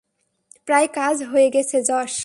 প্রায় 0.67 0.87
কাজ 0.93 1.17
হয়ে 1.23 1.49
গেছে, 1.49 1.77
জশ! 1.83 2.15